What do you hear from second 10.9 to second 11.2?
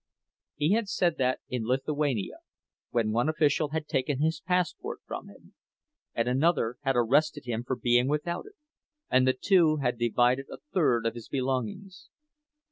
of